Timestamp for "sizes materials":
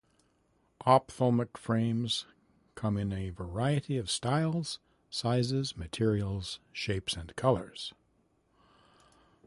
5.11-6.59